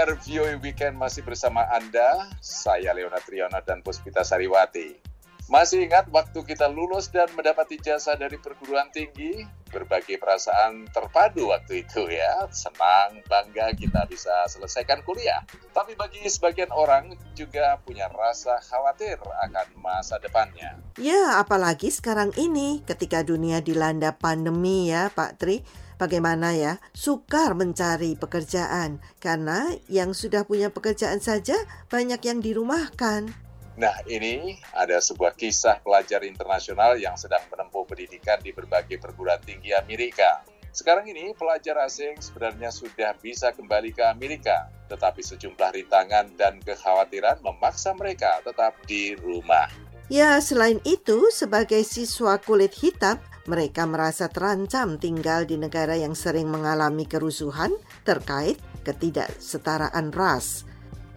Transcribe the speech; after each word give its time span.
pendengar 0.00 0.24
VOA 0.24 0.56
Weekend 0.64 0.96
masih 0.96 1.20
bersama 1.20 1.60
Anda, 1.68 2.24
saya 2.40 2.96
Leona 2.96 3.20
Triana 3.20 3.60
dan 3.60 3.84
Puspita 3.84 4.24
Sariwati. 4.24 4.96
Masih 5.44 5.84
ingat 5.84 6.08
waktu 6.08 6.40
kita 6.40 6.72
lulus 6.72 7.12
dan 7.12 7.28
mendapat 7.36 7.68
ijazah 7.76 8.16
dari 8.16 8.40
perguruan 8.40 8.88
tinggi? 8.96 9.44
Berbagai 9.68 10.16
perasaan 10.16 10.88
terpadu 10.88 11.52
waktu 11.52 11.84
itu 11.84 12.08
ya. 12.08 12.48
Senang, 12.48 13.20
bangga 13.28 13.76
kita 13.76 14.08
bisa 14.08 14.32
selesaikan 14.48 15.04
kuliah. 15.04 15.44
Tapi 15.76 15.92
bagi 16.00 16.24
sebagian 16.24 16.72
orang 16.72 17.12
juga 17.36 17.76
punya 17.84 18.08
rasa 18.08 18.56
khawatir 18.56 19.20
akan 19.20 19.68
masa 19.84 20.16
depannya. 20.16 20.80
Ya, 20.96 21.36
apalagi 21.36 21.92
sekarang 21.92 22.32
ini 22.40 22.80
ketika 22.88 23.20
dunia 23.20 23.60
dilanda 23.60 24.16
pandemi 24.16 24.88
ya 24.88 25.12
Pak 25.12 25.36
Tri. 25.36 25.89
Bagaimana 26.00 26.56
ya, 26.56 26.80
sukar 26.96 27.52
mencari 27.52 28.16
pekerjaan 28.16 29.04
karena 29.20 29.68
yang 29.84 30.16
sudah 30.16 30.48
punya 30.48 30.72
pekerjaan 30.72 31.20
saja 31.20 31.52
banyak 31.92 32.24
yang 32.24 32.40
dirumahkan. 32.40 33.28
Nah, 33.76 33.96
ini 34.08 34.56
ada 34.72 34.96
sebuah 34.96 35.36
kisah 35.36 35.84
pelajar 35.84 36.24
internasional 36.24 36.96
yang 36.96 37.20
sedang 37.20 37.44
menempuh 37.52 37.84
pendidikan 37.84 38.40
di 38.40 38.48
berbagai 38.56 38.96
perguruan 38.96 39.44
tinggi 39.44 39.76
Amerika. 39.76 40.40
Sekarang 40.72 41.04
ini 41.04 41.36
pelajar 41.36 41.76
asing 41.84 42.16
sebenarnya 42.16 42.72
sudah 42.72 43.12
bisa 43.20 43.52
kembali 43.52 43.92
ke 43.92 44.00
Amerika, 44.08 44.72
tetapi 44.88 45.20
sejumlah 45.20 45.76
rintangan 45.76 46.32
dan 46.40 46.64
kekhawatiran 46.64 47.44
memaksa 47.44 47.92
mereka 47.92 48.40
tetap 48.40 48.72
di 48.88 49.20
rumah. 49.20 49.68
Ya, 50.10 50.42
selain 50.42 50.82
itu, 50.82 51.30
sebagai 51.30 51.86
siswa 51.86 52.34
kulit 52.42 52.74
hitam, 52.74 53.22
mereka 53.48 53.88
merasa 53.88 54.28
terancam 54.28 55.00
tinggal 55.00 55.48
di 55.48 55.56
negara 55.56 55.96
yang 55.96 56.12
sering 56.12 56.48
mengalami 56.48 57.08
kerusuhan 57.08 57.72
terkait 58.04 58.60
ketidaksetaraan 58.84 60.12
ras. 60.12 60.69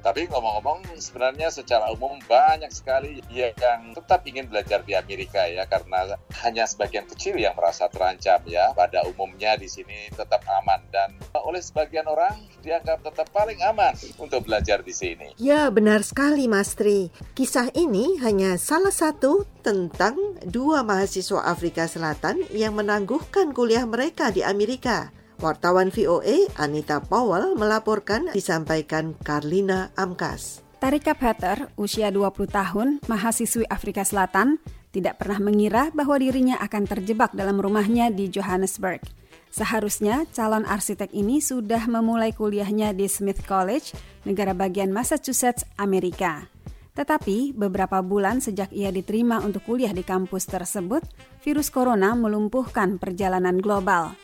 Tapi 0.04 0.28
ngomong-ngomong 0.28 1.00
sebenarnya 1.00 1.48
secara 1.48 1.88
umum 1.96 2.20
banyak 2.28 2.68
sekali 2.76 3.24
yang 3.32 3.96
tetap 3.96 4.28
ingin 4.28 4.52
belajar 4.52 4.84
di 4.84 5.00
Amerika 5.00 5.48
ya 5.48 5.64
karena 5.64 6.20
hanya 6.44 6.68
sebagian 6.68 7.08
kecil 7.08 7.40
yang 7.40 7.56
merasa 7.56 7.88
terancam 7.88 8.44
ya. 8.44 8.76
Pada 8.76 9.08
umumnya 9.08 9.56
di 9.56 9.72
sini 9.72 10.12
tetap 10.12 10.44
aman 10.44 10.84
dan 10.92 11.16
oleh 11.40 11.64
sebagian 11.64 12.04
orang 12.12 12.36
dianggap 12.60 13.00
tetap 13.00 13.32
paling 13.32 13.64
aman 13.64 13.96
untuk 14.20 14.44
belajar 14.44 14.84
di 14.84 14.92
sini. 14.92 15.32
Ya 15.40 15.72
benar 15.72 16.04
sekali 16.04 16.52
Mas 16.52 16.76
Tri. 16.76 17.08
Kisah 17.32 17.72
ini 17.72 18.20
hanya 18.20 18.60
salah 18.60 18.92
satu 18.92 19.48
tentang 19.64 20.20
dua 20.44 20.84
mahasiswa 20.84 21.48
Afrika 21.48 21.88
Selatan 21.88 22.44
yang 22.52 22.76
menangguhkan 22.76 23.56
kuliah 23.56 23.88
mereka 23.88 24.36
di 24.36 24.44
Amerika. 24.44 25.23
Wartawan 25.44 25.92
VOA 25.92 26.48
Anita 26.56 27.04
Powell 27.04 27.60
melaporkan 27.60 28.32
disampaikan 28.32 29.12
Karlina 29.28 29.92
Amkas. 30.00 30.64
Tarika 30.80 31.12
Peter, 31.12 31.68
usia 31.76 32.08
20 32.16 32.48
tahun, 32.48 33.04
mahasiswi 33.12 33.68
Afrika 33.68 34.08
Selatan, 34.08 34.64
tidak 34.96 35.20
pernah 35.20 35.44
mengira 35.44 35.92
bahwa 35.92 36.16
dirinya 36.16 36.56
akan 36.64 36.88
terjebak 36.88 37.36
dalam 37.36 37.60
rumahnya 37.60 38.08
di 38.08 38.32
Johannesburg. 38.32 39.04
Seharusnya 39.52 40.24
calon 40.32 40.64
arsitek 40.64 41.12
ini 41.12 41.44
sudah 41.44 41.92
memulai 41.92 42.32
kuliahnya 42.32 42.96
di 42.96 43.12
Smith 43.12 43.44
College, 43.44 43.92
negara 44.24 44.56
bagian 44.56 44.96
Massachusetts, 44.96 45.68
Amerika. 45.76 46.48
Tetapi 46.96 47.52
beberapa 47.52 48.00
bulan 48.00 48.40
sejak 48.40 48.72
ia 48.72 48.96
diterima 48.96 49.44
untuk 49.44 49.68
kuliah 49.68 49.92
di 49.92 50.08
kampus 50.08 50.48
tersebut, 50.48 51.04
virus 51.44 51.68
corona 51.68 52.16
melumpuhkan 52.16 52.96
perjalanan 52.96 53.60
global. 53.60 54.16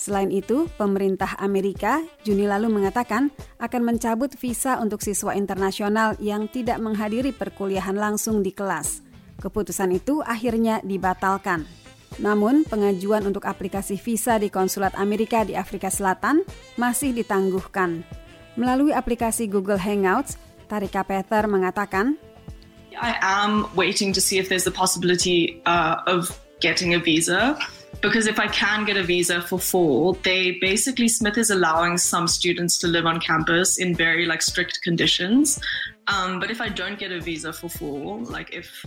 Selain 0.00 0.32
itu, 0.32 0.64
pemerintah 0.80 1.36
Amerika 1.36 2.00
Juni 2.24 2.48
lalu 2.48 2.72
mengatakan 2.72 3.28
akan 3.60 3.82
mencabut 3.84 4.32
visa 4.32 4.80
untuk 4.80 5.04
siswa 5.04 5.36
internasional 5.36 6.16
yang 6.16 6.48
tidak 6.48 6.80
menghadiri 6.80 7.36
perkuliahan 7.36 8.00
langsung 8.00 8.40
di 8.40 8.48
kelas. 8.48 9.04
Keputusan 9.44 9.92
itu 9.92 10.24
akhirnya 10.24 10.80
dibatalkan. 10.80 11.68
Namun, 12.16 12.64
pengajuan 12.64 13.28
untuk 13.28 13.44
aplikasi 13.44 14.00
visa 14.00 14.40
di 14.40 14.48
konsulat 14.48 14.96
Amerika 14.96 15.44
di 15.44 15.52
Afrika 15.52 15.92
Selatan 15.92 16.48
masih 16.80 17.12
ditangguhkan. 17.12 18.00
Melalui 18.56 18.96
aplikasi 18.96 19.52
Google 19.52 19.76
Hangouts, 19.76 20.40
Tarika 20.64 21.04
Peter 21.04 21.44
mengatakan, 21.44 22.16
I 22.96 23.20
am 23.20 23.68
waiting 23.76 24.16
to 24.16 24.20
see 24.24 24.40
if 24.40 24.48
there's 24.48 24.64
the 24.64 24.72
possibility 24.72 25.60
uh, 25.68 26.00
of 26.08 26.32
getting 26.64 26.96
a 26.96 27.00
visa. 27.00 27.60
Because 28.00 28.26
if 28.26 28.38
I 28.38 28.46
can 28.48 28.84
get 28.84 28.96
a 28.96 29.02
visa 29.02 29.40
for 29.42 29.58
fall, 29.58 30.14
they 30.22 30.58
basically 30.60 31.08
Smith 31.08 31.36
is 31.38 31.50
allowing 31.50 31.98
some 31.98 32.26
students 32.26 32.78
to 32.78 32.86
live 32.86 33.06
on 33.06 33.20
campus 33.20 33.78
in 33.78 33.94
very 33.94 34.26
like 34.26 34.42
strict 34.42 34.80
conditions. 34.82 35.60
Um, 36.06 36.40
but 36.40 36.50
if 36.50 36.60
I 36.60 36.68
don't 36.68 36.98
get 36.98 37.12
a 37.12 37.20
visa 37.20 37.52
for 37.52 37.68
fall, 37.68 38.20
like 38.24 38.52
if 38.52 38.84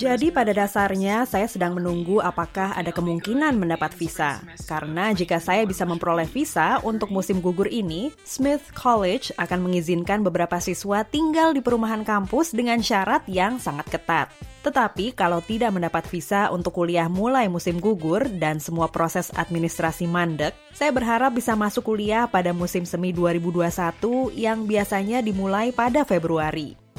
Jadi 0.00 0.32
pada 0.32 0.56
dasarnya 0.56 1.28
saya 1.28 1.44
sedang 1.44 1.76
menunggu 1.76 2.16
apakah 2.24 2.72
ada 2.72 2.88
kemungkinan 2.88 3.60
mendapat 3.60 3.92
visa. 3.92 4.40
Karena 4.64 5.12
jika 5.12 5.36
saya 5.36 5.68
bisa 5.68 5.84
memperoleh 5.84 6.24
visa 6.24 6.80
untuk 6.80 7.12
musim 7.12 7.44
gugur 7.44 7.68
ini, 7.68 8.08
Smith 8.24 8.72
College 8.72 9.36
akan 9.36 9.68
mengizinkan 9.68 10.24
beberapa 10.24 10.56
siswa 10.64 11.04
tinggal 11.04 11.52
di 11.52 11.60
perumahan 11.60 12.00
kampus 12.00 12.56
dengan 12.56 12.80
syarat 12.80 13.20
yang 13.28 13.60
sangat 13.60 13.92
ketat. 13.92 14.32
Tetapi 14.60 15.16
kalau 15.16 15.40
tidak 15.40 15.72
mendapat 15.72 16.04
visa 16.08 16.52
untuk 16.52 16.76
kuliah 16.76 17.08
mulai 17.08 17.48
musim 17.48 17.80
gugur 17.80 18.28
dan 18.28 18.60
semua 18.60 18.88
proses 18.92 19.32
administrasi 19.32 20.04
mandek, 20.04 20.52
saya 20.72 20.92
berharap 20.92 21.32
bisa 21.32 21.56
masuk 21.56 21.92
kuliah 21.92 22.28
pada 22.28 22.52
musim 22.52 22.84
semi 22.84 23.12
2021 23.12 24.32
yang 24.36 24.68
biasanya 24.68 25.24
dimulai 25.24 25.72
pada 25.72 26.04
Februari. 26.04 26.89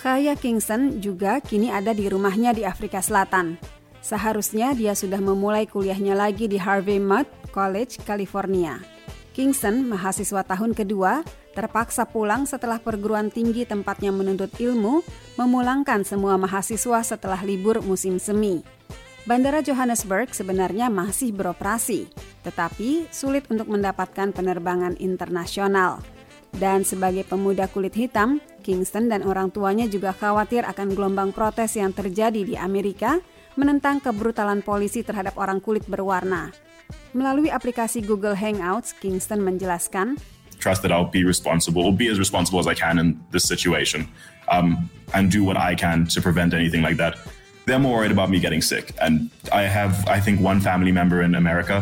Kaya 0.00 0.32
Kingston 0.32 0.96
juga 1.04 1.44
kini 1.44 1.68
ada 1.68 1.92
di 1.92 2.08
rumahnya 2.08 2.56
di 2.56 2.64
Afrika 2.64 3.04
Selatan. 3.04 3.60
Seharusnya 4.00 4.72
dia 4.72 4.96
sudah 4.96 5.20
memulai 5.20 5.68
kuliahnya 5.68 6.16
lagi 6.16 6.48
di 6.48 6.56
Harvey 6.56 6.96
Mudd 6.96 7.28
College, 7.52 8.00
California. 8.08 8.80
Kingston, 9.36 9.84
mahasiswa 9.84 10.40
tahun 10.40 10.72
kedua, 10.72 11.20
terpaksa 11.52 12.08
pulang 12.08 12.48
setelah 12.48 12.80
perguruan 12.80 13.28
tinggi 13.28 13.68
tempatnya 13.68 14.08
menuntut 14.08 14.48
ilmu 14.56 15.04
memulangkan 15.36 16.00
semua 16.00 16.40
mahasiswa 16.40 17.04
setelah 17.04 17.44
libur 17.44 17.84
musim 17.84 18.16
semi. 18.16 18.64
Bandara 19.28 19.60
Johannesburg 19.60 20.32
sebenarnya 20.32 20.88
masih 20.88 21.36
beroperasi, 21.36 22.08
tetapi 22.40 23.04
sulit 23.12 23.44
untuk 23.52 23.68
mendapatkan 23.68 24.32
penerbangan 24.32 24.96
internasional. 24.96 26.00
Dan 26.56 26.88
sebagai 26.88 27.28
pemuda 27.28 27.68
kulit 27.68 27.94
hitam, 27.94 28.40
Kingston 28.60 29.08
dan 29.08 29.26
orang 29.26 29.50
tuanya 29.50 29.88
juga 29.90 30.12
khawatir 30.12 30.62
akan 30.68 30.94
gelombang 30.94 31.32
protes 31.32 31.74
yang 31.74 31.90
terjadi 31.90 32.44
di 32.46 32.54
Amerika 32.54 33.18
menentang 33.58 33.98
kebrutalan 33.98 34.62
polisi 34.62 35.02
terhadap 35.02 35.34
orang 35.40 35.58
kulit 35.58 35.88
berwarna. 35.88 36.54
Melalui 37.16 37.50
aplikasi 37.50 38.04
Google 38.04 38.38
Hangouts, 38.38 38.94
Kingston 39.00 39.42
menjelaskan, 39.42 40.20
Trust 40.60 40.84
that 40.84 40.92
I'll 40.92 41.08
be 41.08 41.24
responsible, 41.24 41.88
or 41.88 41.92
be 41.96 42.12
as 42.12 42.20
responsible 42.20 42.60
as 42.60 42.68
I 42.68 42.76
can 42.76 43.00
in 43.00 43.16
this 43.32 43.48
situation, 43.48 44.04
um, 44.52 44.92
and 45.16 45.32
do 45.32 45.40
what 45.40 45.56
I 45.56 45.72
can 45.72 46.04
to 46.12 46.20
prevent 46.20 46.52
anything 46.52 46.84
like 46.84 47.00
that. 47.00 47.16
They're 47.64 47.80
more 47.80 48.04
worried 48.04 48.12
about 48.12 48.28
me 48.28 48.44
getting 48.44 48.60
sick, 48.60 48.92
and 49.00 49.32
I 49.48 49.64
have, 49.64 50.04
I 50.04 50.20
think, 50.20 50.44
one 50.44 50.60
family 50.60 50.92
member 50.92 51.24
in 51.24 51.32
America 51.32 51.80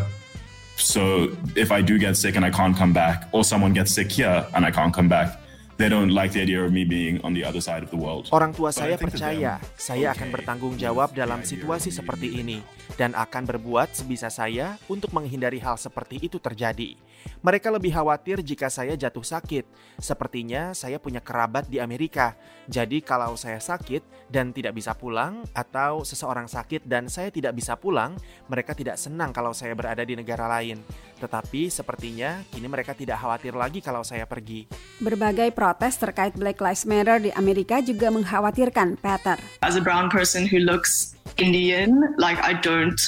So 0.78 1.36
if 1.56 1.72
I 1.72 1.82
do 1.82 1.98
get 1.98 2.16
sick 2.16 2.36
and 2.36 2.44
I 2.44 2.50
can't 2.50 2.76
come 2.76 2.92
back, 2.92 3.28
or 3.32 3.42
someone 3.42 3.72
gets 3.72 3.92
sick 3.92 4.10
here 4.12 4.46
and 4.54 4.64
I 4.64 4.70
can't 4.70 4.94
come 4.94 5.08
back, 5.08 5.40
they 5.78 5.86
don't 5.86 6.10
like 6.10 6.34
the 6.34 6.42
idea 6.42 6.58
of 6.60 6.74
me 6.74 6.82
being 6.82 7.22
on 7.22 7.32
the 7.32 7.46
other 7.46 7.62
side 7.62 7.86
of 7.86 7.90
the 7.94 7.96
world. 7.96 8.26
Orang 8.34 8.50
tua 8.50 8.74
saya 8.74 8.98
percaya 8.98 9.62
saya 9.78 10.10
akan 10.12 10.28
bertanggung 10.34 10.74
jawab 10.74 11.14
dalam 11.14 11.46
situasi 11.46 11.94
seperti 11.94 12.42
ini 12.42 12.58
dan 12.98 13.14
akan 13.14 13.46
berbuat 13.46 13.94
sebisa 13.94 14.28
saya 14.28 14.74
untuk 14.90 15.14
menghindari 15.14 15.62
hal 15.62 15.78
seperti 15.78 16.18
itu 16.18 16.42
terjadi. 16.42 16.98
Mereka 17.40 17.70
lebih 17.70 17.94
khawatir 17.94 18.42
jika 18.42 18.66
saya 18.66 18.98
jatuh 18.98 19.22
sakit. 19.22 19.64
Sepertinya 19.98 20.74
saya 20.74 20.98
punya 20.98 21.22
kerabat 21.22 21.70
di 21.70 21.78
Amerika. 21.78 22.34
Jadi 22.66 23.00
kalau 23.00 23.38
saya 23.38 23.62
sakit 23.62 24.28
dan 24.28 24.50
tidak 24.50 24.76
bisa 24.76 24.92
pulang 24.92 25.46
atau 25.54 26.02
seseorang 26.02 26.50
sakit 26.50 26.84
dan 26.84 27.06
saya 27.06 27.30
tidak 27.30 27.54
bisa 27.54 27.78
pulang, 27.78 28.18
mereka 28.50 28.74
tidak 28.74 28.98
senang 29.00 29.30
kalau 29.30 29.54
saya 29.54 29.72
berada 29.72 30.02
di 30.02 30.18
negara 30.18 30.50
lain. 30.50 30.82
Tetapi 31.18 31.70
sepertinya 31.70 32.42
kini 32.50 32.66
mereka 32.70 32.94
tidak 32.94 33.18
khawatir 33.18 33.54
lagi 33.54 33.82
kalau 33.82 34.02
saya 34.06 34.26
pergi. 34.26 34.70
Berbagai 35.02 35.50
protes 35.54 35.98
terkait 35.98 36.34
Black 36.34 36.58
Lives 36.58 36.86
Matter 36.86 37.18
di 37.22 37.30
Amerika 37.34 37.82
juga 37.82 38.10
mengkhawatirkan 38.10 38.98
Peter. 38.98 39.38
As 39.62 39.74
a 39.74 39.82
brown 39.82 40.10
person 40.10 40.46
who 40.46 40.62
looks 40.62 41.18
Indian, 41.38 42.14
like 42.18 42.38
I 42.42 42.58
don't 42.58 42.98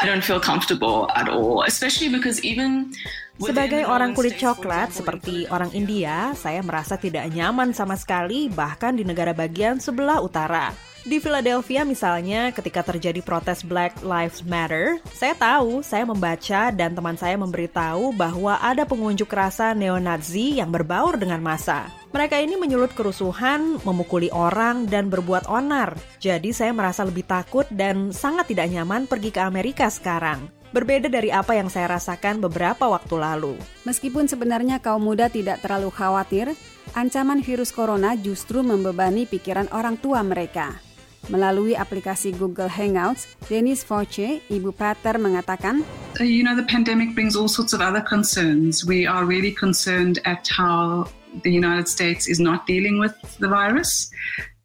I 0.00 0.06
don't 0.06 0.22
feel 0.24 0.40
comfortable 0.40 1.06
at 1.14 1.28
all, 1.28 1.62
especially 1.62 2.10
because 2.10 2.42
even 2.42 2.92
sebagai 3.40 3.88
orang 3.88 4.12
kulit 4.12 4.36
coklat 4.36 4.92
seperti 4.92 5.48
orang 5.48 5.72
India, 5.72 6.36
saya 6.36 6.60
merasa 6.60 7.00
tidak 7.00 7.30
nyaman 7.32 7.72
sama 7.72 7.96
sekali 7.96 8.52
bahkan 8.52 8.92
di 8.92 9.06
negara 9.06 9.32
bagian 9.32 9.80
sebelah 9.80 10.20
utara. 10.20 10.72
Di 11.02 11.18
Philadelphia 11.18 11.82
misalnya, 11.82 12.54
ketika 12.54 12.78
terjadi 12.86 13.18
protes 13.26 13.66
Black 13.66 14.06
Lives 14.06 14.46
Matter, 14.46 15.02
saya 15.10 15.34
tahu, 15.34 15.82
saya 15.82 16.06
membaca 16.06 16.70
dan 16.70 16.94
teman 16.94 17.18
saya 17.18 17.34
memberitahu 17.34 18.14
bahwa 18.14 18.54
ada 18.62 18.86
pengunjuk 18.86 19.26
rasa 19.26 19.74
neo-Nazi 19.74 20.62
yang 20.62 20.70
berbaur 20.70 21.18
dengan 21.18 21.42
massa. 21.42 21.90
Mereka 22.14 22.38
ini 22.38 22.54
menyulut 22.54 22.94
kerusuhan, 22.94 23.82
memukuli 23.82 24.30
orang, 24.30 24.86
dan 24.86 25.10
berbuat 25.10 25.50
onar. 25.50 25.98
Jadi 26.22 26.54
saya 26.54 26.70
merasa 26.70 27.02
lebih 27.02 27.26
takut 27.26 27.66
dan 27.74 28.14
sangat 28.14 28.54
tidak 28.54 28.70
nyaman 28.70 29.10
pergi 29.10 29.34
ke 29.34 29.42
Amerika 29.42 29.90
sekarang. 29.90 30.61
Berbeda 30.72 31.12
dari 31.12 31.28
apa 31.28 31.52
yang 31.52 31.68
saya 31.68 32.00
rasakan 32.00 32.40
beberapa 32.40 32.88
waktu 32.88 33.20
lalu. 33.20 33.60
Meskipun 33.84 34.24
sebenarnya 34.24 34.80
kaum 34.80 35.04
muda 35.04 35.28
tidak 35.28 35.60
terlalu 35.60 35.92
khawatir, 35.92 36.56
ancaman 36.96 37.44
virus 37.44 37.68
corona 37.68 38.16
justru 38.16 38.64
membebani 38.64 39.28
pikiran 39.28 39.68
orang 39.68 40.00
tua 40.00 40.24
mereka. 40.24 40.80
Melalui 41.28 41.76
aplikasi 41.76 42.32
Google 42.34 42.72
Hangouts, 42.72 43.36
Dennis 43.52 43.84
Fauci, 43.84 44.40
Ibu 44.48 44.72
Pater 44.72 45.20
mengatakan, 45.20 45.84
uh, 46.18 46.24
You 46.24 46.40
know, 46.40 46.56
the 46.56 46.66
pandemic 46.66 47.12
brings 47.12 47.36
all 47.36 47.52
sorts 47.52 47.76
of 47.76 47.84
other 47.84 48.02
concerns. 48.02 48.82
We 48.82 49.04
are 49.04 49.28
really 49.28 49.52
concerned 49.52 50.24
at 50.24 50.48
how 50.48 51.06
the 51.44 51.52
United 51.52 51.86
States 51.86 52.26
is 52.26 52.40
not 52.40 52.64
dealing 52.64 52.96
with 52.96 53.12
the 53.38 53.46
virus. 53.46 54.08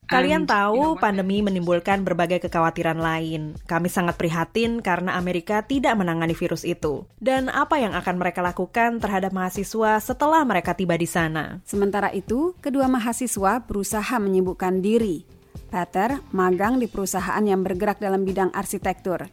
Kalian 0.07 0.48
tahu 0.48 0.95
pandemi 0.95 1.44
menimbulkan 1.44 2.07
berbagai 2.07 2.48
kekhawatiran 2.48 2.95
lain. 2.95 3.59
Kami 3.68 3.92
sangat 3.92 4.15
prihatin 4.15 4.80
karena 4.80 5.19
Amerika 5.19 5.68
tidak 5.68 6.00
menangani 6.00 6.31
virus 6.31 6.63
itu. 6.63 7.04
Dan 7.19 7.51
apa 7.51 7.75
yang 7.75 7.92
akan 7.92 8.15
mereka 8.15 8.39
lakukan 8.39 9.04
terhadap 9.04 9.36
mahasiswa 9.36 10.00
setelah 10.00 10.48
mereka 10.48 10.71
tiba 10.80 10.95
di 10.95 11.04
sana? 11.04 11.59
Sementara 11.68 12.15
itu, 12.15 12.56
kedua 12.63 12.88
mahasiswa 12.88 13.59
berusaha 13.68 14.15
menyibukkan 14.15 14.80
diri 14.80 15.27
Peter 15.68 16.24
magang 16.31 16.80
di 16.80 16.88
perusahaan 16.88 17.44
yang 17.44 17.59
bergerak 17.68 18.00
dalam 18.00 18.24
bidang 18.24 18.56
arsitektur. 18.56 19.27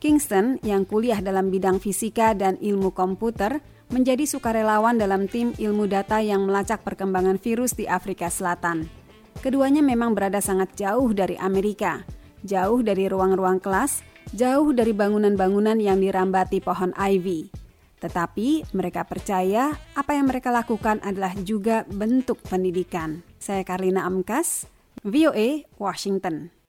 Kingston 0.00 0.56
yang 0.64 0.88
kuliah 0.88 1.20
dalam 1.20 1.52
bidang 1.52 1.76
fisika 1.80 2.32
dan 2.32 2.56
ilmu 2.64 2.96
komputer 2.96 3.60
menjadi 3.92 4.24
sukarelawan 4.24 4.96
dalam 4.96 5.28
tim 5.28 5.52
ilmu 5.52 5.84
data 5.84 6.24
yang 6.24 6.48
melacak 6.48 6.80
perkembangan 6.80 7.36
virus 7.36 7.76
di 7.76 7.84
Afrika 7.84 8.32
Selatan. 8.32 9.03
Keduanya 9.40 9.82
memang 9.82 10.14
berada 10.14 10.38
sangat 10.38 10.74
jauh 10.78 11.10
dari 11.10 11.34
Amerika, 11.38 12.02
jauh 12.44 12.84
dari 12.84 13.08
ruang-ruang 13.08 13.58
kelas, 13.58 14.04
jauh 14.34 14.70
dari 14.74 14.94
bangunan-bangunan 14.94 15.78
yang 15.78 16.02
dirambati 16.02 16.60
pohon 16.62 16.94
ivy. 16.94 17.48
Tetapi 18.04 18.76
mereka 18.76 19.08
percaya 19.08 19.72
apa 19.96 20.12
yang 20.12 20.28
mereka 20.28 20.52
lakukan 20.52 21.00
adalah 21.00 21.32
juga 21.40 21.88
bentuk 21.88 22.36
pendidikan. 22.44 23.24
Saya 23.40 23.64
Karlina 23.64 24.04
Amkas, 24.04 24.68
VOA 25.00 25.64
Washington. 25.80 26.63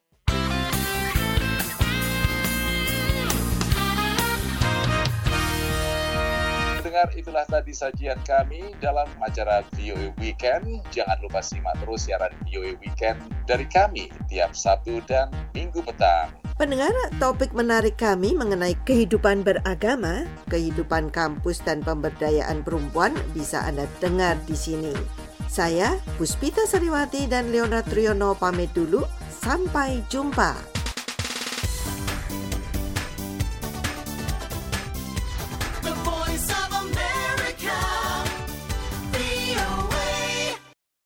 Dengar 7.05 7.21
itulah 7.21 7.45
tadi 7.45 7.69
sajian 7.69 8.17
kami 8.25 8.73
dalam 8.81 9.05
acara 9.21 9.61
VOA 9.77 10.09
Weekend. 10.17 10.81
Jangan 10.89 11.21
lupa 11.21 11.37
simak 11.37 11.77
terus 11.77 12.09
siaran 12.09 12.33
VOA 12.49 12.73
Weekend 12.81 13.21
dari 13.45 13.69
kami 13.69 14.09
tiap 14.25 14.57
Sabtu 14.57 15.05
dan 15.05 15.29
Minggu 15.53 15.85
petang. 15.85 16.33
Pendengar, 16.57 16.89
topik 17.21 17.53
menarik 17.53 17.93
kami 18.01 18.33
mengenai 18.33 18.73
kehidupan 18.89 19.45
beragama, 19.45 20.25
kehidupan 20.49 21.13
kampus 21.13 21.61
dan 21.61 21.85
pemberdayaan 21.85 22.65
perempuan 22.65 23.13
bisa 23.37 23.61
Anda 23.61 23.85
dengar 24.01 24.41
di 24.49 24.57
sini. 24.57 24.97
Saya, 25.45 26.01
Puspita 26.17 26.65
Sariwati 26.65 27.29
dan 27.29 27.53
Leonard 27.53 27.85
Triono 27.85 28.33
pamit 28.33 28.73
dulu. 28.73 29.05
Sampai 29.29 30.01
jumpa. 30.09 30.74